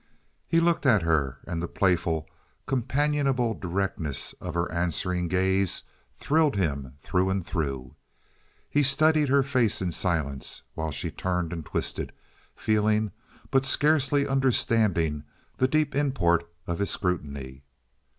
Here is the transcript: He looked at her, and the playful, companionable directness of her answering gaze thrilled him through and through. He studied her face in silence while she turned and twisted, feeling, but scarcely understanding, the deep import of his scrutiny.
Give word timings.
He 0.47 0.59
looked 0.59 0.87
at 0.87 1.03
her, 1.03 1.37
and 1.45 1.61
the 1.61 1.67
playful, 1.67 2.27
companionable 2.65 3.53
directness 3.53 4.33
of 4.41 4.55
her 4.55 4.71
answering 4.71 5.27
gaze 5.27 5.83
thrilled 6.15 6.55
him 6.55 6.95
through 6.97 7.29
and 7.29 7.45
through. 7.45 7.93
He 8.67 8.81
studied 8.81 9.29
her 9.29 9.43
face 9.43 9.79
in 9.79 9.91
silence 9.91 10.63
while 10.73 10.89
she 10.89 11.11
turned 11.11 11.53
and 11.53 11.63
twisted, 11.63 12.13
feeling, 12.55 13.11
but 13.51 13.63
scarcely 13.63 14.27
understanding, 14.27 15.23
the 15.57 15.67
deep 15.67 15.93
import 15.93 16.49
of 16.65 16.79
his 16.79 16.89
scrutiny. 16.89 17.61